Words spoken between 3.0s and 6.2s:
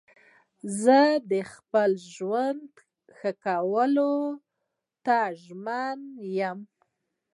ښه کولو ته ژمن